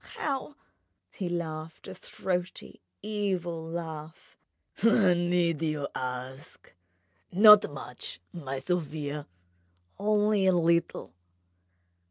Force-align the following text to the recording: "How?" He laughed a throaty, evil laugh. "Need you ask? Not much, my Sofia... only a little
"How?" 0.15 0.55
He 1.11 1.29
laughed 1.29 1.87
a 1.87 1.93
throaty, 1.93 2.81
evil 3.03 3.63
laugh. 3.63 4.35
"Need 4.83 5.61
you 5.61 5.89
ask? 5.93 6.73
Not 7.31 7.71
much, 7.71 8.19
my 8.33 8.57
Sofia... 8.57 9.27
only 9.99 10.47
a 10.47 10.53
little 10.53 11.13